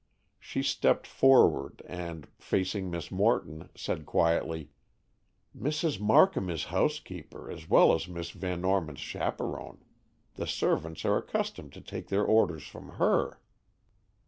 She 0.39 0.63
stepped 0.63 1.05
forward 1.05 1.83
and, 1.85 2.27
facing 2.39 2.89
Miss 2.89 3.11
Morton, 3.11 3.69
said 3.75 4.07
quietly, 4.07 4.71
"Mrs. 5.55 5.99
Markham 5.99 6.49
is 6.49 6.63
housekeeper, 6.73 7.51
as 7.51 7.69
well 7.69 7.93
as 7.93 8.07
Miss 8.07 8.31
Van 8.31 8.61
Norman's 8.61 8.97
chaperon. 8.99 9.83
The 10.37 10.47
servants 10.47 11.05
are 11.05 11.17
accustomed 11.17 11.73
to 11.73 11.81
take 11.81 12.07
their 12.07 12.25
orders 12.25 12.65
from 12.65 12.93
her." 12.93 13.41